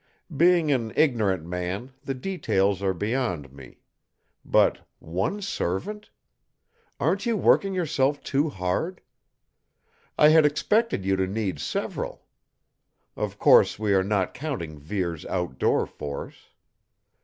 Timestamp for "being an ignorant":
0.35-1.45